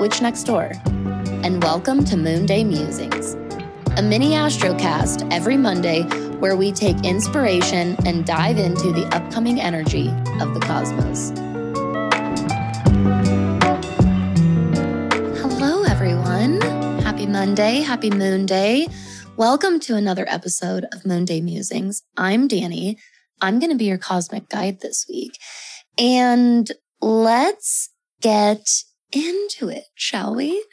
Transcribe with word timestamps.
that 0.00 0.08
witch 0.08 0.22
next 0.22 0.44
door, 0.44 0.72
and 1.44 1.62
welcome 1.62 2.04
to 2.04 2.16
Moon 2.16 2.46
Day 2.46 2.64
Musings, 2.64 3.34
a 3.96 4.02
mini 4.02 4.30
astrocast 4.30 5.30
every 5.30 5.56
Monday 5.56 6.02
where 6.38 6.56
we 6.56 6.72
take 6.72 7.04
inspiration 7.04 7.96
and 8.06 8.24
dive 8.24 8.58
into 8.58 8.92
the 8.92 9.04
upcoming 9.14 9.60
energy 9.60 10.08
of 10.40 10.54
the 10.54 10.60
cosmos. 10.60 11.30
Hello, 15.40 15.84
everyone. 15.84 16.60
Happy 17.02 17.26
Monday. 17.26 17.80
Happy 17.80 18.10
Moon 18.10 18.46
Day. 18.46 18.88
Welcome 19.36 19.80
to 19.80 19.96
another 19.96 20.24
episode 20.28 20.86
of 20.92 21.04
Moon 21.04 21.26
Day 21.26 21.40
Musings. 21.40 22.02
I'm 22.16 22.48
Danny. 22.48 22.96
I'm 23.42 23.58
going 23.58 23.70
to 23.70 23.76
be 23.76 23.86
your 23.86 23.98
cosmic 23.98 24.48
guide 24.48 24.80
this 24.80 25.04
week. 25.08 25.38
And 25.98 26.70
let's 27.02 27.90
get 28.22 28.66
into 29.12 29.68
it, 29.68 29.84
shall 29.94 30.34
we? 30.34 30.64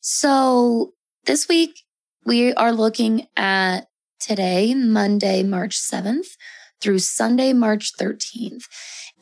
So 0.00 0.92
this 1.26 1.48
week 1.48 1.82
we 2.24 2.52
are 2.54 2.72
looking 2.72 3.26
at 3.36 3.86
today, 4.20 4.74
Monday, 4.74 5.42
March 5.42 5.78
7th 5.78 6.36
through 6.80 6.98
Sunday, 6.98 7.52
March 7.52 7.92
13th. 7.98 8.64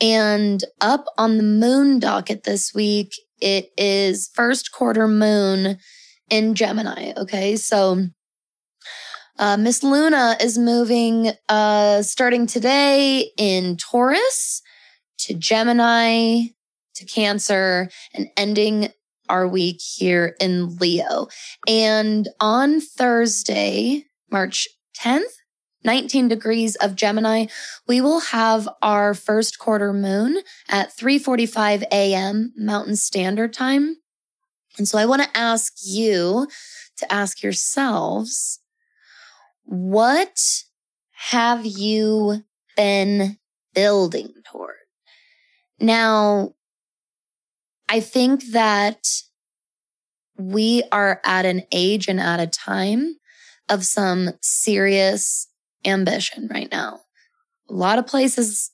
And 0.01 0.63
up 0.79 1.05
on 1.17 1.37
the 1.37 1.43
moon 1.43 1.99
docket 1.99 2.43
this 2.43 2.73
week, 2.73 3.13
it 3.41 3.71
is 3.77 4.29
first 4.33 4.71
quarter 4.71 5.07
moon 5.07 5.77
in 6.29 6.55
Gemini. 6.55 7.13
Okay. 7.17 7.55
So, 7.55 8.07
uh, 9.37 9.57
Miss 9.57 9.83
Luna 9.83 10.35
is 10.41 10.57
moving, 10.57 11.31
uh, 11.47 12.01
starting 12.01 12.45
today 12.45 13.31
in 13.37 13.77
Taurus 13.77 14.61
to 15.19 15.33
Gemini 15.33 16.47
to 16.99 17.05
Cancer 17.05 17.89
and 18.13 18.29
ending 18.37 18.89
our 19.27 19.47
week 19.47 19.81
here 19.81 20.35
in 20.39 20.77
Leo. 20.77 21.27
And 21.67 22.27
on 22.39 22.81
Thursday, 22.81 24.05
March 24.31 24.67
10th, 24.97 25.23
19 25.83 26.27
degrees 26.27 26.75
of 26.75 26.95
Gemini, 26.95 27.45
we 27.87 28.01
will 28.01 28.19
have 28.19 28.67
our 28.81 29.13
first 29.13 29.59
quarter 29.59 29.93
moon 29.93 30.41
at 30.67 30.95
3:45 30.95 31.83
a.m. 31.91 32.53
Mountain 32.57 32.97
Standard 32.97 33.53
Time. 33.53 33.95
And 34.77 34.87
so 34.87 34.97
I 34.97 35.05
want 35.05 35.21
to 35.21 35.37
ask 35.37 35.73
you 35.83 36.47
to 36.97 37.13
ask 37.13 37.41
yourselves, 37.41 38.59
what 39.63 40.63
have 41.11 41.65
you 41.65 42.43
been 42.75 43.37
building 43.73 44.33
toward? 44.45 44.75
Now, 45.79 46.55
I 47.89 47.99
think 47.99 48.51
that 48.51 49.07
we 50.37 50.83
are 50.91 51.19
at 51.25 51.45
an 51.45 51.63
age 51.71 52.07
and 52.07 52.19
at 52.19 52.39
a 52.39 52.47
time 52.47 53.15
of 53.67 53.83
some 53.83 54.29
serious 54.41 55.47
ambition 55.85 56.47
right 56.51 56.71
now. 56.71 57.01
A 57.69 57.73
lot 57.73 57.99
of 57.99 58.07
places 58.07 58.71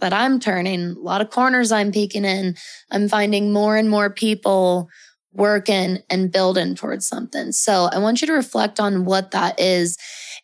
that 0.00 0.12
I'm 0.12 0.38
turning, 0.38 0.90
a 0.90 0.98
lot 0.98 1.20
of 1.20 1.30
corners 1.30 1.72
I'm 1.72 1.92
peeking 1.92 2.24
in, 2.24 2.56
I'm 2.90 3.08
finding 3.08 3.52
more 3.52 3.76
and 3.76 3.88
more 3.88 4.10
people 4.10 4.88
working 5.32 5.98
and 6.10 6.30
building 6.30 6.74
towards 6.74 7.06
something. 7.06 7.52
So 7.52 7.88
I 7.90 7.98
want 7.98 8.20
you 8.20 8.26
to 8.26 8.32
reflect 8.34 8.78
on 8.78 9.04
what 9.04 9.30
that 9.30 9.58
is. 9.58 9.96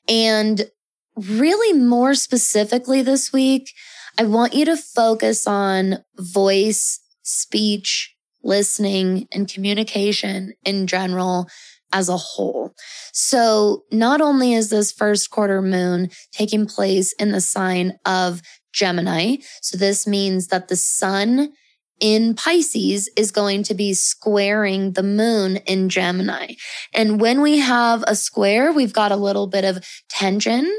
And 0.09 0.70
really 1.15 1.78
more 1.78 2.15
specifically 2.15 3.03
this 3.03 3.33
week, 3.33 3.72
I 4.19 4.25
want 4.25 4.55
you 4.55 4.65
to 4.65 4.77
focus 4.77 5.47
on 5.47 6.05
voice 6.17 7.00
speech, 7.29 8.15
listening, 8.43 9.27
and 9.33 9.53
communication 9.53 10.55
in 10.65 10.87
general 10.87 11.48
as 11.93 12.09
a 12.09 12.17
whole. 12.17 12.75
So 13.12 13.84
not 13.91 14.21
only 14.21 14.53
is 14.55 14.71
this 14.71 14.93
first 14.93 15.31
quarter 15.31 15.62
moon 15.62 16.11
taking 16.33 16.67
place 16.67 17.12
in 17.15 17.33
the 17.33 17.41
sign 17.41 17.99
of 18.05 18.43
Gemini, 18.72 19.37
so 19.62 19.77
this 19.77 20.06
means 20.06 20.49
that 20.49 20.69
the 20.69 20.77
sun 20.77 21.53
in 22.00 22.34
Pisces 22.34 23.11
is 23.17 23.33
going 23.33 23.62
to 23.65 23.75
be 23.75 23.93
squaring 23.93 24.93
the 24.93 25.03
moon 25.03 25.56
in 25.67 25.88
Gemini. 25.88 26.55
And 26.94 27.21
when 27.21 27.41
we 27.41 27.59
have 27.59 28.05
a 28.06 28.15
square, 28.15 28.72
we've 28.72 28.93
got 28.93 29.11
a 29.11 29.17
little 29.17 29.49
bit 29.49 29.65
of 29.65 29.84
tension 30.09 30.71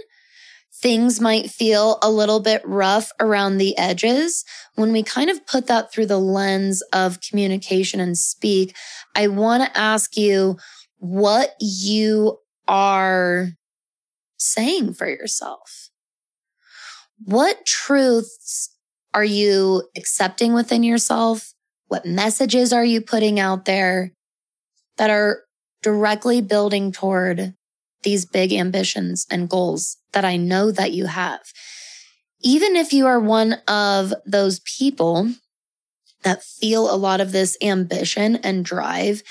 things 0.81 1.19
might 1.19 1.49
feel 1.49 1.99
a 2.01 2.09
little 2.09 2.39
bit 2.39 2.61
rough 2.65 3.11
around 3.19 3.57
the 3.57 3.77
edges. 3.77 4.45
When 4.75 4.91
we 4.91 5.03
kind 5.03 5.29
of 5.29 5.45
put 5.45 5.67
that 5.67 5.91
through 5.91 6.05
the 6.05 6.19
lens 6.19 6.81
of 6.93 7.19
communication 7.21 7.99
and 7.99 8.17
speak, 8.17 8.75
I 9.15 9.27
want 9.27 9.63
to 9.63 9.77
ask 9.77 10.15
you 10.15 10.57
what 10.97 11.51
you 11.59 12.37
are 12.67 13.49
saying 14.37 14.93
for 14.93 15.07
yourself. 15.07 15.89
What 17.23 17.65
truths 17.65 18.73
are 19.13 19.25
you 19.25 19.83
accepting 19.97 20.53
within 20.53 20.83
yourself? 20.83 21.53
What 21.87 22.05
messages 22.05 22.71
are 22.71 22.85
you 22.85 23.01
putting 23.01 23.39
out 23.39 23.65
there 23.65 24.13
that 24.97 25.09
are 25.09 25.43
directly 25.81 26.41
building 26.41 26.91
toward 26.91 27.55
these 28.03 28.25
big 28.25 28.53
ambitions 28.53 29.25
and 29.29 29.49
goals 29.49 29.97
that 30.13 30.25
I 30.25 30.37
know 30.37 30.71
that 30.71 30.91
you 30.91 31.05
have. 31.05 31.41
Even 32.41 32.75
if 32.75 32.93
you 32.93 33.05
are 33.05 33.19
one 33.19 33.53
of 33.67 34.13
those 34.25 34.61
people 34.61 35.31
that 36.23 36.43
feel 36.43 36.93
a 36.93 36.95
lot 36.95 37.21
of 37.21 37.31
this 37.31 37.57
ambition 37.61 38.37
and 38.37 38.65
drive 38.65 39.21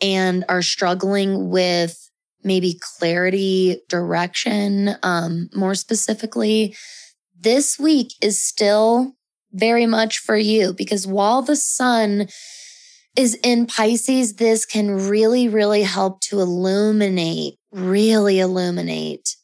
and 0.00 0.44
are 0.48 0.62
struggling 0.62 1.50
with 1.50 2.10
maybe 2.42 2.78
clarity, 2.98 3.80
direction, 3.88 4.90
um, 5.02 5.48
more 5.54 5.74
specifically, 5.74 6.76
this 7.38 7.78
week 7.78 8.12
is 8.22 8.40
still 8.40 9.12
very 9.52 9.86
much 9.86 10.18
for 10.18 10.36
you 10.36 10.72
because 10.72 11.06
while 11.06 11.42
the 11.42 11.56
sun 11.56 12.28
is 13.16 13.34
in 13.42 13.66
Pisces, 13.66 14.34
this 14.34 14.66
can 14.66 15.08
really, 15.08 15.48
really 15.48 15.82
help 15.82 16.20
to 16.22 16.40
illuminate, 16.40 17.54
really 17.72 18.38
illuminate 18.38 19.36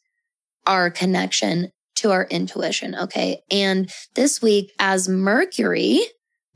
our 0.66 0.90
connection 0.90 1.70
to 1.96 2.10
our 2.10 2.24
intuition. 2.24 2.94
Okay. 2.94 3.42
And 3.50 3.90
this 4.14 4.42
week, 4.42 4.72
as 4.78 5.08
Mercury 5.08 6.00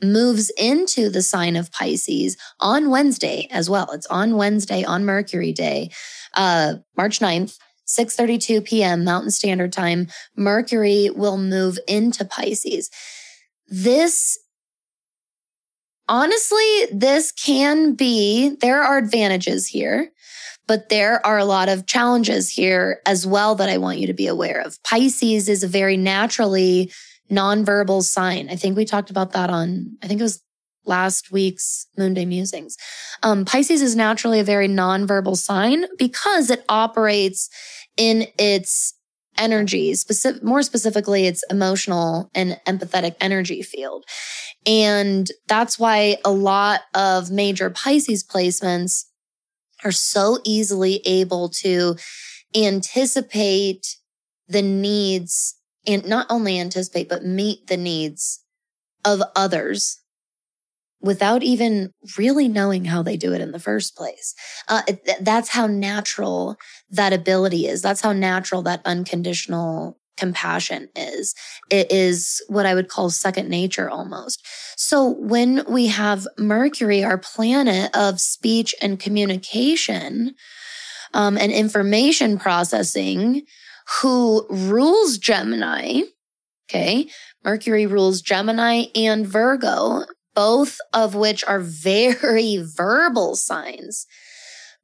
moves 0.03 0.51
into 0.59 1.09
the 1.09 1.23
sign 1.23 1.57
of 1.57 1.73
Pisces 1.73 2.37
on 2.61 2.91
Wednesday 2.91 3.49
as 3.51 3.71
well, 3.71 3.91
it's 3.93 4.07
on 4.07 4.37
Wednesday 4.37 4.85
on 4.85 5.05
Mercury 5.05 5.53
Day, 5.53 5.91
uh, 6.35 6.75
March 6.97 7.19
9th. 7.21 7.59
6:32 7.89 8.65
p.m. 8.65 9.05
Mountain 9.05 9.31
Standard 9.31 9.73
Time, 9.73 10.09
Mercury 10.35 11.09
will 11.09 11.39
move 11.39 11.79
into 11.87 12.25
Pisces. 12.25 12.91
This 13.69 14.37
honestly, 16.09 16.87
this 16.93 17.33
can 17.33 17.95
be, 17.95 18.57
there 18.61 18.83
are 18.83 18.99
advantages 18.99 19.67
here, 19.67 20.11
but 20.67 20.89
there 20.89 21.25
are 21.25 21.39
a 21.39 21.45
lot 21.45 21.69
of 21.69 21.87
challenges 21.87 22.51
here 22.51 23.01
as 23.07 23.27
well 23.27 23.55
that 23.55 23.69
I 23.69 23.79
want 23.79 23.99
you 23.99 24.07
to 24.09 24.15
be 24.15 24.27
aware 24.27 24.61
of. 24.61 24.83
Pisces 24.83 25.49
is 25.49 25.63
a 25.63 25.69
very 25.69 25.97
naturally 25.97 26.91
nonverbal 27.31 28.03
sign. 28.03 28.49
I 28.51 28.57
think 28.57 28.77
we 28.77 28.85
talked 28.85 29.11
about 29.11 29.33
that 29.33 29.51
on, 29.51 29.97
I 30.03 30.07
think 30.07 30.21
it 30.21 30.25
was 30.25 30.43
last 30.85 31.33
week's 31.33 31.87
Moonday 31.99 32.27
Musings. 32.27 32.77
Um, 33.23 33.45
Pisces 33.45 33.83
is 33.83 33.97
naturally 33.97 34.41
a 34.41 34.45
very 34.45 34.69
nonverbal 34.69 35.37
sign 35.37 35.87
because 35.99 36.51
it 36.51 36.65
operates 36.69 37.49
in 37.97 38.27
its 38.39 38.95
energy, 39.39 39.95
specific, 39.95 40.43
more 40.43 40.63
specifically, 40.63 41.27
its 41.27 41.45
emotional 41.51 42.31
and 42.35 42.61
empathetic 42.67 43.15
energy 43.21 43.63
field. 43.63 44.05
And 44.67 45.29
that's 45.47 45.79
why 45.79 46.17
a 46.25 46.31
lot 46.31 46.81
of 46.95 47.31
major 47.31 47.71
Pisces 47.71 48.25
placements 48.25 49.05
are 49.85 49.93
so 49.93 50.39
easily 50.45 51.01
able 51.05 51.49
to 51.61 51.97
anticipate 52.55 53.97
the 54.49 54.63
needs 54.63 55.57
and 55.87 56.07
not 56.07 56.27
only 56.31 56.59
anticipate, 56.59 57.09
but 57.09 57.25
meet 57.25 57.67
the 57.69 57.77
needs 57.77 58.43
of 59.05 59.23
others 59.37 60.01
without 61.07 61.43
even 61.43 61.93
really 62.19 62.49
knowing 62.49 62.85
how 62.85 63.03
they 63.03 63.17
do 63.17 63.33
it 63.33 63.41
in 63.41 63.53
the 63.53 63.59
first 63.59 63.97
place. 63.97 64.35
Uh, 64.69 64.83
that's 65.21 65.51
how 65.51 65.67
natural 65.67 66.57
that 66.91 67.13
ability 67.13 67.67
is. 67.67 67.81
That's 67.81 68.01
how 68.01 68.13
natural 68.13 68.63
that 68.63 68.83
unconditional 68.85 69.99
compassion 70.17 70.89
is. 70.97 71.35
It 71.71 71.93
is 71.93 72.43
what 72.49 72.67
I 72.67 72.75
would 72.75 72.89
call 72.89 73.11
second 73.11 73.49
nature 73.49 73.89
almost. 73.89 74.47
So 74.77 75.09
when 75.19 75.63
we 75.69 75.87
have 75.89 76.27
Mercury, 76.39 77.05
our 77.05 77.19
planet 77.19 77.95
of 77.95 78.21
speech 78.21 78.75
and 78.81 78.99
communication, 78.99 80.35
um, 81.15 81.39
and 81.39 81.53
information 81.53 82.39
processing, 82.39 83.43
who 84.01 84.47
rules 84.51 85.19
Gemini, 85.19 86.03
okay, 86.69 87.09
Mercury 87.45 87.87
rules 87.87 88.21
Gemini 88.21 88.87
and 88.95 89.27
Virgo. 89.27 90.05
Both 90.37 90.79
of 90.93 91.17
which 91.17 91.43
are 91.45 91.61
very 91.61 92.63
verbal 92.63 93.35
signs. 93.35 94.07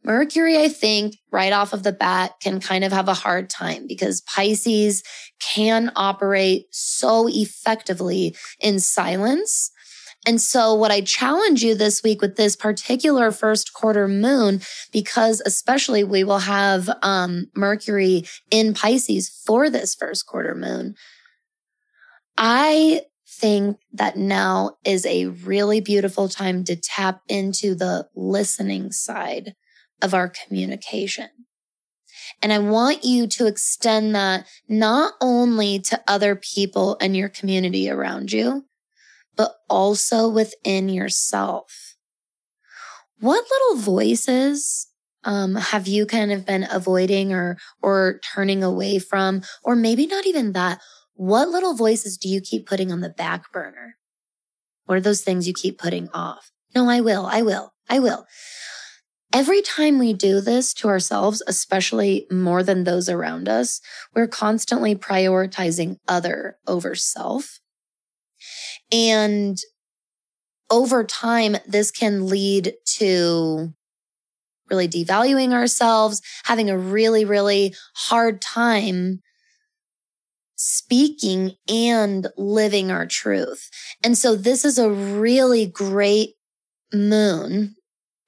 Mercury, 0.04 0.58
I 0.58 0.68
think, 0.68 1.18
right 1.30 1.52
off 1.52 1.72
of 1.72 1.84
the 1.84 1.92
bat, 1.92 2.32
can 2.42 2.58
kind 2.58 2.82
of 2.82 2.90
have 2.90 3.06
a 3.06 3.14
hard 3.14 3.48
time 3.48 3.86
because 3.86 4.20
Pisces 4.22 5.04
can 5.38 5.92
operate 5.94 6.66
so 6.72 7.28
effectively 7.28 8.34
in 8.58 8.80
silence. 8.80 9.70
And 10.26 10.40
so, 10.40 10.74
what 10.74 10.90
I 10.90 11.02
challenge 11.02 11.62
you 11.62 11.76
this 11.76 12.02
week 12.02 12.20
with 12.20 12.36
this 12.36 12.56
particular 12.56 13.30
first 13.30 13.72
quarter 13.74 14.08
moon, 14.08 14.60
because 14.92 15.40
especially 15.44 16.02
we 16.02 16.24
will 16.24 16.40
have 16.40 16.90
um, 17.02 17.46
Mercury 17.54 18.24
in 18.50 18.74
Pisces 18.74 19.28
for 19.28 19.70
this 19.70 19.94
first 19.94 20.26
quarter 20.26 20.54
moon. 20.54 20.94
I 22.36 23.02
think 23.42 23.78
that 23.92 24.16
now 24.16 24.76
is 24.84 25.04
a 25.04 25.26
really 25.26 25.80
beautiful 25.80 26.28
time 26.28 26.62
to 26.62 26.76
tap 26.76 27.22
into 27.28 27.74
the 27.74 28.06
listening 28.14 28.92
side 28.92 29.54
of 30.00 30.14
our 30.14 30.28
communication. 30.28 31.28
And 32.40 32.52
I 32.52 32.60
want 32.60 33.04
you 33.04 33.26
to 33.26 33.46
extend 33.46 34.14
that 34.14 34.46
not 34.68 35.14
only 35.20 35.80
to 35.80 36.00
other 36.06 36.36
people 36.36 36.96
and 37.00 37.16
your 37.16 37.28
community 37.28 37.90
around 37.90 38.30
you, 38.30 38.66
but 39.36 39.56
also 39.68 40.28
within 40.28 40.88
yourself. 40.88 41.96
What 43.18 43.44
little 43.50 43.82
voices 43.82 44.86
um, 45.24 45.56
have 45.56 45.88
you 45.88 46.06
kind 46.06 46.30
of 46.30 46.46
been 46.46 46.66
avoiding 46.70 47.32
or 47.32 47.58
or 47.80 48.20
turning 48.34 48.62
away 48.62 49.00
from, 49.00 49.42
or 49.64 49.74
maybe 49.74 50.06
not 50.06 50.26
even 50.26 50.52
that? 50.52 50.80
What 51.14 51.48
little 51.48 51.74
voices 51.74 52.16
do 52.16 52.28
you 52.28 52.40
keep 52.40 52.66
putting 52.66 52.90
on 52.90 53.00
the 53.00 53.10
back 53.10 53.52
burner? 53.52 53.96
What 54.86 54.96
are 54.96 55.02
those 55.02 55.22
things 55.22 55.46
you 55.46 55.54
keep 55.54 55.78
putting 55.78 56.08
off? 56.10 56.50
No, 56.74 56.88
I 56.88 57.00
will. 57.00 57.26
I 57.26 57.42
will. 57.42 57.72
I 57.88 57.98
will. 57.98 58.26
Every 59.32 59.62
time 59.62 59.98
we 59.98 60.12
do 60.12 60.40
this 60.40 60.74
to 60.74 60.88
ourselves, 60.88 61.42
especially 61.46 62.26
more 62.30 62.62
than 62.62 62.84
those 62.84 63.08
around 63.08 63.48
us, 63.48 63.80
we're 64.14 64.26
constantly 64.26 64.94
prioritizing 64.94 65.96
other 66.06 66.58
over 66.66 66.94
self. 66.94 67.60
And 68.90 69.56
over 70.70 71.04
time, 71.04 71.56
this 71.66 71.90
can 71.90 72.26
lead 72.26 72.74
to 72.96 73.72
really 74.70 74.88
devaluing 74.88 75.52
ourselves, 75.52 76.20
having 76.44 76.68
a 76.68 76.78
really, 76.78 77.24
really 77.24 77.74
hard 77.94 78.42
time 78.42 79.20
speaking 80.64 81.56
and 81.68 82.28
living 82.36 82.92
our 82.92 83.04
truth. 83.04 83.68
And 84.04 84.16
so 84.16 84.36
this 84.36 84.64
is 84.64 84.78
a 84.78 84.90
really 84.90 85.66
great 85.66 86.34
moon 86.94 87.74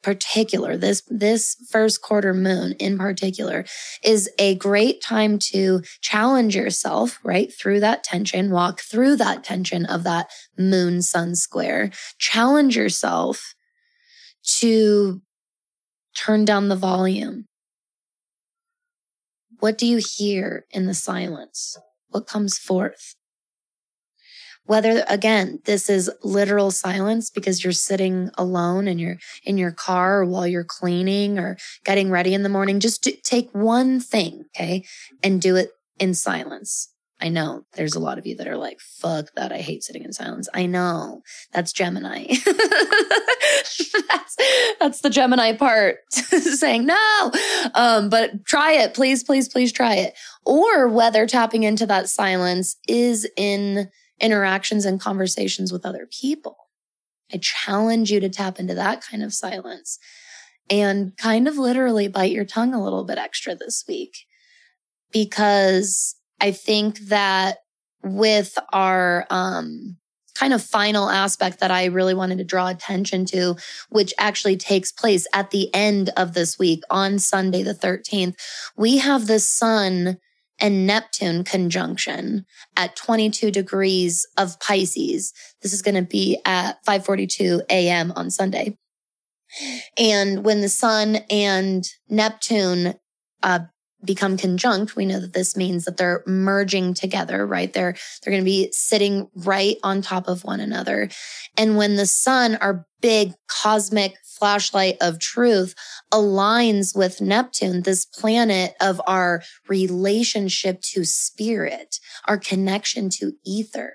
particular, 0.03 0.77
this, 0.77 1.03
this 1.09 1.57
first 1.71 2.03
quarter 2.03 2.35
moon 2.35 2.73
in 2.73 2.99
particular 2.99 3.65
is 4.03 4.29
a 4.39 4.57
great 4.57 5.01
time 5.01 5.39
to 5.39 5.81
challenge 6.03 6.57
yourself, 6.57 7.19
right? 7.23 7.53
Through 7.53 7.81
that 7.81 8.03
tension, 8.03 8.51
walk 8.51 8.81
through 8.81 9.17
that 9.17 9.45
tension 9.45 9.87
of 9.87 10.03
that 10.03 10.29
moon 10.59 11.03
sun 11.03 11.37
square, 11.37 11.91
challenge 12.19 12.77
yourself 12.77 13.55
to 14.59 15.23
turn 16.17 16.45
down 16.45 16.69
the 16.69 16.77
volume. 16.77 17.47
What 19.61 19.79
do 19.79 19.87
you 19.87 20.01
hear 20.05 20.67
in 20.71 20.87
the 20.87 20.95
silence? 20.95 21.79
What 22.15 22.29
comes 22.29 22.57
forth? 22.57 23.17
Whether 24.67 25.05
again, 25.09 25.59
this 25.65 25.91
is 25.91 26.09
literal 26.23 26.71
silence 26.71 27.29
because 27.29 27.65
you're 27.65 27.73
sitting 27.73 28.31
alone 28.39 28.87
and 28.87 29.01
you're 29.01 29.17
in 29.43 29.59
your 29.59 29.73
car 29.73 30.21
or 30.21 30.25
while 30.25 30.47
you're 30.47 30.63
cleaning 30.63 31.41
or 31.41 31.57
getting 31.85 32.13
ready 32.13 32.33
in 32.33 32.45
the 32.45 32.49
morning, 32.49 32.79
just 32.79 33.03
take 33.25 33.51
one 33.51 33.99
thing, 33.99 34.45
okay, 34.55 34.85
and 35.25 35.43
do 35.43 35.57
it 35.57 35.73
in 35.99 36.15
silence. 36.15 36.94
I 37.21 37.29
know 37.29 37.65
there's 37.75 37.95
a 37.95 38.01
lot 38.01 38.19
of 38.19 38.27
you 38.27 38.37
that 38.37 38.49
are 38.49 38.57
like, 38.57 38.81
fuck 38.81 39.33
that. 39.37 39.53
I 39.53 39.59
hate 39.59 39.85
sitting 39.85 40.03
in 40.03 40.13
silence. 40.13 40.49
I 40.53 40.67
know 40.67 41.23
that's 41.53 41.73
Gemini. 41.73 42.27
that's, 44.09 44.37
that's 44.81 45.01
the 45.01 45.11
Gemini 45.11 45.53
part 45.57 45.99
saying 46.11 46.87
no. 46.87 47.33
Um, 47.75 48.09
but 48.09 48.45
try 48.45 48.73
it. 48.73 48.95
Please, 48.95 49.23
please, 49.23 49.49
please 49.49 49.73
try 49.73 49.95
it. 49.95 50.15
Or 50.45 50.89
whether 50.89 51.27
tapping 51.27 51.63
into 51.63 51.87
that 51.87 52.09
silence 52.09 52.77
is 52.89 53.29
in 53.37 53.91
interactions 54.21 54.85
and 54.85 55.01
conversations 55.01 55.73
with 55.73 55.87
other 55.87 56.09
people. 56.11 56.57
I 57.33 57.39
challenge 57.41 58.11
you 58.11 58.21
to 58.21 58.29
tap 58.29 58.59
into 58.59 58.75
that 58.75 59.03
kind 59.03 59.23
of 59.23 59.33
silence 59.33 59.99
and 60.71 61.17
kind 61.17 61.47
of 61.49 61.57
literally 61.59 62.09
bite 62.09 62.33
your 62.33 62.45
tongue 62.45 62.75
a 62.75 62.83
little 62.83 63.05
bit 63.05 63.19
extra 63.19 63.55
this 63.55 63.85
week 63.87 64.27
because 65.13 66.17
I 66.41 66.53
think 66.53 66.99
that 67.09 67.59
with 68.03 68.59
our 68.73 69.27
um, 69.31 69.97
kind 70.35 70.53
of 70.53 70.63
final 70.63 71.09
aspect 71.09 71.61
that 71.61 71.71
I 71.71 71.87
really 71.87 72.15
wanted 72.15 72.39
to 72.39 72.45
draw 72.45 72.69
attention 72.69 73.25
to, 73.27 73.57
which 73.89 74.13
actually 74.19 74.57
takes 74.57 74.93
place 74.93 75.27
at 75.33 75.51
the 75.51 75.73
end 75.75 76.11
of 76.17 76.35
this 76.35 76.59
week 76.59 76.83
on 76.91 77.19
Sunday, 77.19 77.63
the 77.63 77.75
13th, 77.75 78.35
we 78.77 78.99
have 78.99 79.27
the 79.27 79.39
sun 79.39 80.19
and 80.61 80.87
Neptune 80.87 81.45
conjunction 81.45 82.47
at 82.77 82.97
22 82.97 83.51
degrees 83.51 84.27
of 84.37 84.59
Pisces. 84.61 85.33
This 85.63 85.73
is 85.73 85.83
going 85.83 85.97
to 85.97 86.03
be 86.03 86.39
at 86.45 86.85
5:42 86.85 87.63
a.m. 87.71 88.13
on 88.15 88.31
Sunday. 88.31 88.79
And 89.99 90.45
when 90.45 90.61
the 90.61 90.69
sun 90.69 91.19
and 91.29 91.85
Neptune 92.09 92.95
uh, 93.43 93.61
become 94.05 94.37
conjunct, 94.37 94.97
we 94.97 95.07
know 95.07 95.21
that 95.21 95.33
this 95.33 95.57
means 95.57 95.85
that 95.85 95.97
they're 95.97 96.23
merging 96.27 96.95
together, 96.95 97.47
right? 97.47 97.73
They're, 97.73 97.97
they're 98.23 98.31
going 98.31 98.43
to 98.43 98.45
be 98.45 98.71
sitting 98.73 99.29
right 99.35 99.77
on 99.83 100.03
top 100.03 100.29
of 100.29 100.45
one 100.45 100.61
another. 100.61 101.09
And 101.57 101.77
when 101.77 101.97
the 101.97 102.07
sun, 102.07 102.57
our 102.57 102.87
big 103.01 103.35
cosmic 103.49 104.15
flashlight 104.25 104.97
of 105.01 105.19
truth 105.19 105.75
aligns 106.13 106.97
with 106.97 107.21
Neptune, 107.21 107.83
this 107.83 108.05
planet 108.05 108.75
of 108.81 109.01
our 109.07 109.43
relationship 109.69 110.81
to 110.83 111.05
spirit, 111.05 111.99
our 112.27 112.39
connection 112.39 113.09
to 113.11 113.33
ether 113.45 113.95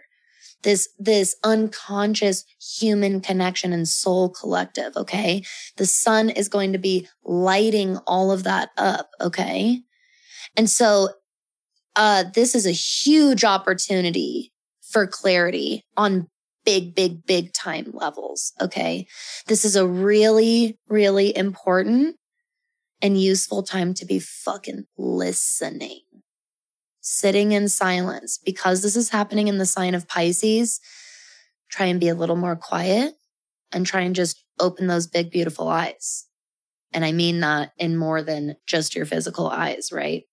this 0.64 0.90
this 1.00 1.36
unconscious 1.44 2.46
human 2.80 3.22
connection 3.22 3.72
and 3.72 3.88
soul 3.88 4.30
collective 4.30 4.96
okay 4.98 5.44
the 5.78 5.86
sun 5.86 6.30
is 6.30 6.50
going 6.50 6.74
to 6.74 6.78
be 6.78 7.08
lighting 7.24 7.98
all 8.08 8.32
of 8.32 8.44
that 8.44 8.70
up 8.78 9.12
okay 9.22 9.82
and 10.56 10.70
so 10.70 11.10
uh, 11.96 12.26
this 12.34 12.56
is 12.56 12.66
a 12.66 12.72
huge 12.72 13.44
opportunity 13.44 14.52
for 14.82 15.06
clarity 15.08 15.84
on 15.98 16.28
big, 16.66 16.96
big, 16.96 17.26
big 17.26 17.54
time 17.54 17.90
levels. 17.94 18.54
Okay. 18.62 19.08
This 19.48 19.66
is 19.66 19.76
a 19.76 19.88
really, 19.88 20.78
really 20.88 21.36
important 21.36 22.16
and 23.02 23.20
useful 23.20 23.64
time 23.64 23.94
to 23.96 24.06
be 24.06 24.20
fucking 24.20 24.86
listening, 24.98 26.02
sitting 27.02 27.54
in 27.54 27.70
silence 27.70 28.38
because 28.38 28.82
this 28.82 28.96
is 28.96 29.10
happening 29.10 29.48
in 29.48 29.58
the 29.58 29.66
sign 29.66 29.96
of 29.96 30.08
Pisces. 30.08 30.80
Try 31.70 31.88
and 31.88 32.00
be 32.00 32.10
a 32.10 32.16
little 32.16 32.36
more 32.36 32.56
quiet 32.56 33.14
and 33.72 33.86
try 33.86 34.02
and 34.02 34.16
just 34.16 34.44
open 34.60 34.88
those 34.88 35.08
big, 35.08 35.32
beautiful 35.32 35.68
eyes. 35.68 36.28
And 36.92 37.06
I 37.06 37.12
mean 37.12 37.40
that 37.42 37.72
in 37.78 37.98
more 37.98 38.22
than 38.22 38.56
just 38.66 38.96
your 38.96 39.06
physical 39.06 39.48
eyes, 39.48 39.92
right? 39.92 40.24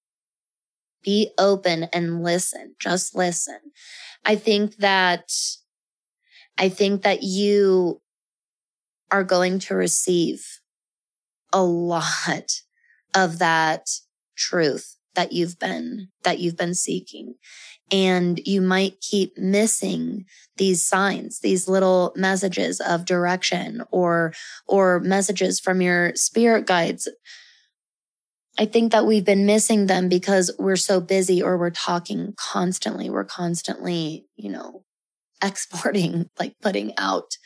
Be 1.07 1.31
open 1.39 1.85
and 1.85 2.23
listen. 2.23 2.75
Just 2.79 3.17
listen. 3.17 3.61
I 4.27 4.37
think 4.37 4.77
that, 4.77 5.33
I 6.59 6.69
think 6.69 7.03
that 7.03 7.23
you 7.23 8.03
are 9.11 9.25
going 9.25 9.61
to 9.61 9.75
receive 9.77 10.45
a 11.53 11.63
lot 11.63 12.61
of 13.15 13.39
that 13.39 13.89
truth 14.37 14.97
that 15.15 15.33
you've 15.33 15.59
been, 15.61 16.09
that 16.25 16.41
you've 16.41 16.57
been 16.57 16.75
seeking. 16.75 17.37
And 17.93 18.41
you 18.45 18.61
might 18.61 19.01
keep 19.01 19.39
missing 19.39 20.25
these 20.57 20.85
signs, 20.85 21.39
these 21.39 21.69
little 21.69 22.13
messages 22.17 22.81
of 22.81 23.05
direction 23.05 23.83
or, 23.93 24.35
or 24.67 24.99
messages 24.99 25.61
from 25.61 25.81
your 25.81 26.13
spirit 26.17 26.67
guides 26.67 27.09
I 28.59 28.65
think 28.65 28.93
that 28.93 29.07
we've 29.07 29.25
been 29.25 29.47
missing 29.47 29.87
them 29.87 30.09
because 30.09 30.51
we're 30.59 30.77
so 30.77 31.01
busy 31.01 31.43
or 31.43 31.59
we're 31.59 31.71
talking 31.71 32.35
constantly. 32.37 33.11
We're 33.11 33.25
constantly, 33.25 34.27
you 34.37 34.51
know, 34.51 34.85
exporting, 35.45 36.31
like 36.39 36.55
putting 36.63 36.95
out. 36.97 37.37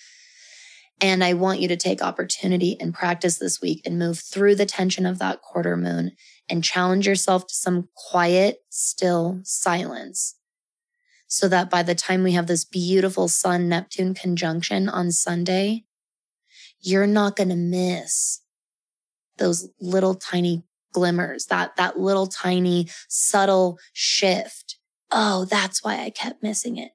And 1.03 1.25
I 1.25 1.33
want 1.33 1.61
you 1.61 1.69
to 1.69 1.77
take 1.77 2.03
opportunity 2.03 2.77
and 2.79 2.93
practice 2.93 3.39
this 3.39 3.61
week 3.61 3.81
and 3.87 3.99
move 3.99 4.19
through 4.19 4.55
the 4.55 4.67
tension 4.67 5.07
of 5.07 5.19
that 5.19 5.41
quarter 5.41 5.77
moon 5.77 6.13
and 6.49 6.63
challenge 6.63 7.07
yourself 7.07 7.47
to 7.47 7.55
some 7.55 7.89
quiet, 7.95 8.59
still 8.69 9.41
silence 9.43 10.37
so 11.31 11.47
that 11.47 11.71
by 11.71 11.81
the 11.85 11.95
time 11.95 12.25
we 12.25 12.33
have 12.33 12.49
this 12.49 12.65
beautiful 12.65 13.29
Sun 13.29 13.69
Neptune 13.69 14.15
conjunction 14.15 14.89
on 14.89 15.13
Sunday, 15.13 15.85
you're 16.81 17.07
not 17.07 17.37
going 17.37 17.51
to 17.51 17.57
miss 17.57 18.41
those 19.39 19.69
little 19.81 20.17
tiny 20.17 20.65
glimmers, 20.93 21.47
that, 21.47 21.77
that 21.77 21.99
little 21.99 22.27
tiny 22.27 22.89
subtle 23.09 23.79
shift. 23.93 24.79
Oh, 25.11 25.45
that's 25.45 25.83
why 25.83 26.01
I 26.01 26.11
kept 26.11 26.43
missing 26.43 26.77
it. 26.77 26.93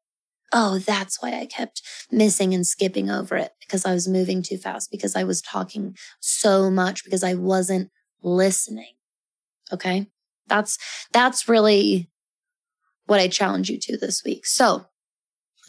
Oh, 0.53 0.79
that's 0.79 1.21
why 1.21 1.33
I 1.33 1.45
kept 1.45 1.81
missing 2.11 2.53
and 2.53 2.65
skipping 2.65 3.09
over 3.09 3.35
it 3.35 3.51
because 3.59 3.85
I 3.85 3.93
was 3.93 4.07
moving 4.07 4.41
too 4.41 4.57
fast, 4.57 4.89
because 4.91 5.15
I 5.15 5.23
was 5.23 5.41
talking 5.41 5.95
so 6.19 6.69
much, 6.69 7.03
because 7.03 7.23
I 7.23 7.33
wasn't 7.33 7.89
listening. 8.21 8.93
Okay. 9.73 10.07
That's, 10.47 10.77
that's 11.11 11.49
really 11.49 12.09
what 13.05 13.19
I 13.19 13.27
challenge 13.27 13.69
you 13.69 13.79
to 13.79 13.97
this 13.97 14.23
week. 14.23 14.45
So 14.45 14.85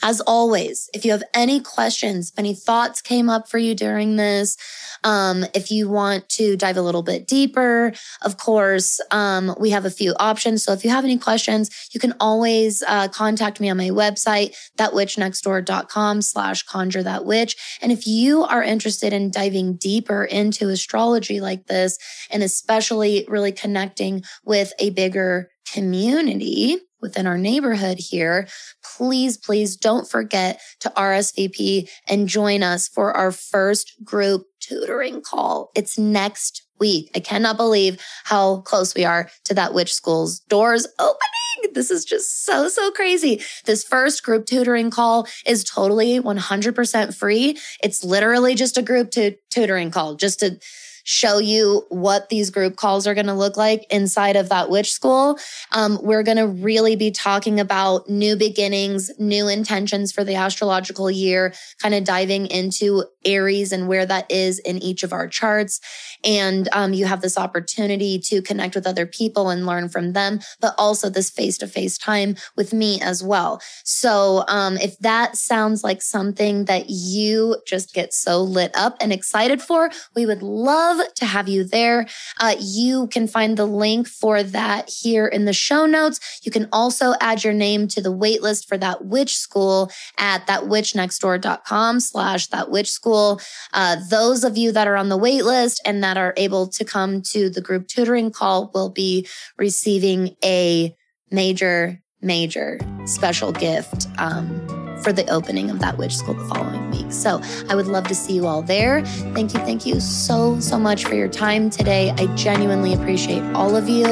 as 0.02 0.20
always, 0.20 0.90
if 0.92 1.04
you 1.04 1.12
have 1.12 1.22
any 1.34 1.60
questions, 1.60 2.30
if 2.30 2.38
any 2.38 2.54
thoughts 2.54 3.00
came 3.00 3.28
up 3.30 3.48
for 3.48 3.58
you 3.58 3.74
during 3.74 4.16
this, 4.16 4.56
um, 5.04 5.44
if 5.54 5.70
you 5.70 5.88
want 5.88 6.28
to 6.30 6.56
dive 6.56 6.76
a 6.76 6.82
little 6.82 7.02
bit 7.02 7.26
deeper, 7.26 7.92
of 8.22 8.36
course, 8.36 9.00
um, 9.10 9.54
we 9.58 9.70
have 9.70 9.84
a 9.84 9.90
few 9.90 10.14
options. 10.18 10.64
So 10.64 10.72
if 10.72 10.84
you 10.84 10.90
have 10.90 11.04
any 11.04 11.18
questions, 11.18 11.88
you 11.92 12.00
can 12.00 12.14
always 12.20 12.82
uh, 12.86 13.08
contact 13.08 13.60
me 13.60 13.70
on 13.70 13.76
my 13.76 13.90
website, 13.90 14.54
thatwitchnextdoor.com 14.78 16.22
slash 16.22 16.62
conjure 16.64 17.02
that 17.02 17.24
witch. 17.24 17.56
And 17.80 17.92
if 17.92 18.06
you 18.06 18.44
are 18.44 18.62
interested 18.62 19.12
in 19.12 19.30
diving 19.30 19.76
deeper 19.76 20.24
into 20.24 20.68
astrology 20.68 21.40
like 21.40 21.66
this, 21.66 21.98
and 22.30 22.42
especially 22.42 23.24
really 23.28 23.52
connecting 23.52 24.22
with 24.44 24.72
a 24.78 24.90
bigger 24.90 25.50
community, 25.72 26.78
within 27.00 27.26
our 27.26 27.38
neighborhood 27.38 27.98
here, 27.98 28.48
please, 28.96 29.36
please 29.36 29.76
don't 29.76 30.08
forget 30.08 30.60
to 30.80 30.92
RSVP 30.96 31.88
and 32.08 32.28
join 32.28 32.62
us 32.62 32.88
for 32.88 33.16
our 33.16 33.30
first 33.32 33.92
group 34.04 34.46
tutoring 34.60 35.22
call. 35.22 35.70
It's 35.74 35.98
next 35.98 36.62
week. 36.78 37.10
I 37.14 37.20
cannot 37.20 37.56
believe 37.56 38.00
how 38.24 38.58
close 38.62 38.94
we 38.94 39.04
are 39.04 39.30
to 39.44 39.54
that 39.54 39.74
witch 39.74 39.94
school's 39.94 40.40
doors 40.40 40.86
opening. 40.98 41.72
This 41.72 41.90
is 41.90 42.04
just 42.04 42.44
so, 42.44 42.68
so 42.68 42.90
crazy. 42.90 43.40
This 43.64 43.82
first 43.82 44.22
group 44.22 44.46
tutoring 44.46 44.90
call 44.90 45.26
is 45.46 45.64
totally 45.64 46.20
100% 46.20 47.14
free. 47.14 47.58
It's 47.82 48.04
literally 48.04 48.54
just 48.54 48.76
a 48.76 48.82
group 48.82 49.10
to 49.12 49.36
tutoring 49.50 49.90
call, 49.90 50.16
just 50.16 50.40
to 50.40 50.58
show 51.06 51.38
you 51.38 51.86
what 51.88 52.28
these 52.30 52.50
group 52.50 52.74
calls 52.74 53.06
are 53.06 53.14
going 53.14 53.26
to 53.26 53.32
look 53.32 53.56
like 53.56 53.86
inside 53.90 54.34
of 54.34 54.48
that 54.48 54.68
witch 54.68 54.90
school. 54.90 55.38
Um, 55.70 56.00
we're 56.02 56.24
going 56.24 56.36
to 56.36 56.48
really 56.48 56.96
be 56.96 57.12
talking 57.12 57.60
about 57.60 58.10
new 58.10 58.34
beginnings, 58.36 59.08
new 59.16 59.46
intentions 59.46 60.10
for 60.10 60.24
the 60.24 60.34
astrological 60.34 61.08
year, 61.08 61.54
kind 61.80 61.94
of 61.94 62.02
diving 62.02 62.46
into 62.46 63.04
Aries 63.24 63.70
and 63.70 63.86
where 63.86 64.04
that 64.04 64.30
is 64.30 64.58
in 64.58 64.78
each 64.78 65.04
of 65.04 65.12
our 65.12 65.28
charts. 65.28 65.80
And 66.24 66.68
um, 66.72 66.92
you 66.92 67.06
have 67.06 67.20
this 67.20 67.38
opportunity 67.38 68.18
to 68.20 68.42
connect 68.42 68.74
with 68.74 68.86
other 68.86 69.06
people 69.06 69.48
and 69.48 69.64
learn 69.64 69.88
from 69.88 70.12
them, 70.12 70.40
but 70.60 70.74
also 70.76 71.08
this 71.08 71.30
face 71.30 71.56
to 71.58 71.68
face 71.68 71.96
time 71.98 72.34
with 72.56 72.72
me 72.72 73.00
as 73.00 73.22
well. 73.22 73.60
So 73.84 74.44
um, 74.48 74.76
if 74.78 74.98
that 74.98 75.36
sounds 75.36 75.84
like 75.84 76.02
something 76.02 76.64
that 76.64 76.86
you 76.88 77.58
just 77.64 77.94
get 77.94 78.12
so 78.12 78.42
lit 78.42 78.72
up 78.74 78.96
and 79.00 79.12
excited 79.12 79.62
for, 79.62 79.90
we 80.16 80.26
would 80.26 80.42
love 80.42 80.95
love 80.96 81.14
to 81.14 81.26
have 81.26 81.48
you 81.48 81.64
there. 81.64 82.06
Uh, 82.38 82.54
you 82.58 83.06
can 83.08 83.26
find 83.26 83.56
the 83.56 83.66
link 83.66 84.08
for 84.08 84.42
that 84.42 84.88
here 84.88 85.26
in 85.26 85.44
the 85.44 85.52
show 85.52 85.86
notes. 85.86 86.40
You 86.42 86.50
can 86.50 86.68
also 86.72 87.14
add 87.20 87.44
your 87.44 87.52
name 87.52 87.88
to 87.88 88.00
the 88.00 88.12
waitlist 88.12 88.66
for 88.66 88.76
that 88.78 89.04
witch 89.04 89.36
school 89.36 89.90
at 90.18 90.46
thatwitchnextdoor.com 90.46 92.00
slash 92.00 92.46
that 92.48 92.70
witch 92.70 92.90
school. 92.90 93.40
Uh, 93.72 93.96
those 94.10 94.44
of 94.44 94.56
you 94.56 94.72
that 94.72 94.88
are 94.88 94.96
on 94.96 95.08
the 95.08 95.18
waitlist 95.18 95.80
and 95.84 96.02
that 96.02 96.16
are 96.16 96.34
able 96.36 96.66
to 96.68 96.84
come 96.84 97.22
to 97.22 97.50
the 97.50 97.60
group 97.60 97.88
tutoring 97.88 98.30
call 98.30 98.70
will 98.74 98.90
be 98.90 99.26
receiving 99.58 100.36
a 100.44 100.94
major, 101.30 102.00
major 102.20 102.78
special 103.04 103.52
gift. 103.52 104.06
Um, 104.18 104.65
for 105.06 105.12
the 105.12 105.30
opening 105.30 105.70
of 105.70 105.78
that 105.78 105.96
witch 105.98 106.16
school 106.16 106.34
the 106.34 106.44
following 106.46 106.90
week. 106.90 107.12
So 107.12 107.40
I 107.68 107.76
would 107.76 107.86
love 107.86 108.08
to 108.08 108.14
see 108.16 108.32
you 108.32 108.44
all 108.44 108.60
there. 108.60 109.06
Thank 109.06 109.54
you, 109.54 109.60
thank 109.60 109.86
you 109.86 110.00
so, 110.00 110.58
so 110.58 110.80
much 110.80 111.04
for 111.04 111.14
your 111.14 111.28
time 111.28 111.70
today. 111.70 112.10
I 112.18 112.26
genuinely 112.34 112.92
appreciate 112.92 113.44
all 113.54 113.76
of 113.76 113.88
you. 113.88 114.04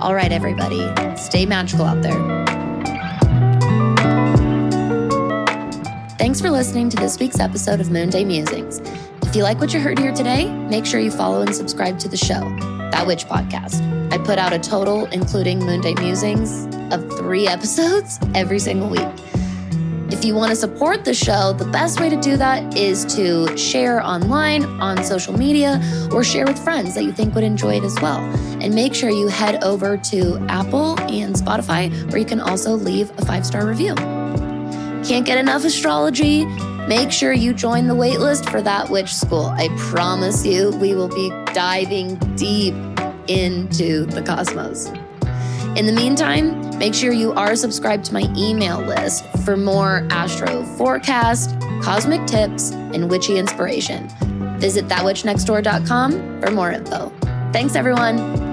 All 0.00 0.14
right, 0.14 0.32
everybody, 0.32 0.80
stay 1.18 1.44
magical 1.44 1.84
out 1.84 2.00
there. 2.00 2.16
Thanks 6.16 6.40
for 6.40 6.48
listening 6.48 6.88
to 6.88 6.96
this 6.96 7.18
week's 7.18 7.40
episode 7.40 7.78
of 7.78 7.90
Moon 7.90 8.08
Day 8.08 8.24
Musings. 8.24 8.80
If 9.24 9.36
you 9.36 9.42
like 9.42 9.60
what 9.60 9.74
you 9.74 9.80
heard 9.80 9.98
here 9.98 10.14
today, 10.14 10.50
make 10.50 10.86
sure 10.86 10.98
you 10.98 11.10
follow 11.10 11.42
and 11.42 11.54
subscribe 11.54 11.98
to 11.98 12.08
the 12.08 12.16
show, 12.16 12.40
That 12.90 13.04
Witch 13.06 13.26
Podcast. 13.26 13.82
I 14.10 14.16
put 14.16 14.38
out 14.38 14.54
a 14.54 14.58
total, 14.58 15.04
including 15.12 15.58
Moon 15.58 15.82
Day 15.82 15.92
Musings, 15.96 16.64
of 16.90 17.06
three 17.18 17.46
episodes 17.56 18.18
every 18.34 18.58
single 18.58 18.88
week. 18.88 19.27
If 20.10 20.24
you 20.24 20.34
want 20.34 20.48
to 20.48 20.56
support 20.56 21.04
the 21.04 21.12
show, 21.12 21.52
the 21.52 21.66
best 21.66 22.00
way 22.00 22.08
to 22.08 22.16
do 22.16 22.38
that 22.38 22.74
is 22.74 23.04
to 23.16 23.54
share 23.58 24.02
online, 24.02 24.64
on 24.80 25.04
social 25.04 25.36
media, 25.36 25.82
or 26.10 26.24
share 26.24 26.46
with 26.46 26.58
friends 26.58 26.94
that 26.94 27.04
you 27.04 27.12
think 27.12 27.34
would 27.34 27.44
enjoy 27.44 27.76
it 27.76 27.84
as 27.84 27.94
well. 28.00 28.18
And 28.62 28.74
make 28.74 28.94
sure 28.94 29.10
you 29.10 29.28
head 29.28 29.62
over 29.62 29.98
to 29.98 30.38
Apple 30.48 30.98
and 31.00 31.34
Spotify, 31.34 31.92
where 32.10 32.18
you 32.18 32.24
can 32.24 32.40
also 32.40 32.72
leave 32.72 33.10
a 33.18 33.26
five 33.26 33.44
star 33.44 33.66
review. 33.66 33.94
Can't 35.04 35.26
get 35.26 35.36
enough 35.36 35.64
astrology? 35.64 36.46
Make 36.86 37.12
sure 37.12 37.34
you 37.34 37.52
join 37.52 37.86
the 37.86 37.94
waitlist 37.94 38.50
for 38.50 38.62
that 38.62 38.88
witch 38.88 39.14
school. 39.14 39.46
I 39.46 39.68
promise 39.76 40.46
you, 40.46 40.70
we 40.80 40.94
will 40.94 41.08
be 41.08 41.28
diving 41.52 42.16
deep 42.34 42.74
into 43.28 44.06
the 44.06 44.22
cosmos. 44.22 44.90
In 45.76 45.84
the 45.84 45.92
meantime, 45.92 46.78
make 46.78 46.94
sure 46.94 47.12
you 47.12 47.32
are 47.34 47.54
subscribed 47.54 48.06
to 48.06 48.14
my 48.14 48.24
email 48.34 48.80
list 48.80 49.26
for 49.48 49.56
more 49.56 50.06
astro 50.10 50.62
forecast, 50.76 51.58
cosmic 51.80 52.26
tips, 52.26 52.72
and 52.72 53.08
witchy 53.08 53.38
inspiration. 53.38 54.06
Visit 54.60 54.88
thatwitchnextdoor.com 54.88 56.42
for 56.42 56.50
more 56.50 56.70
info. 56.70 57.10
Thanks, 57.50 57.74
everyone. 57.74 58.47